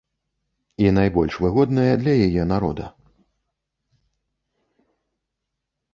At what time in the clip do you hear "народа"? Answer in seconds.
2.53-2.85